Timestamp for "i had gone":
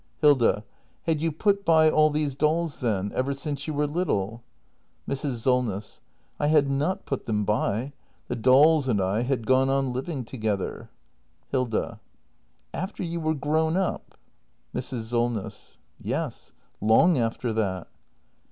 8.99-9.69